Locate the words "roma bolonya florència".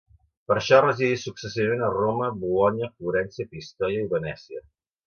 1.99-3.51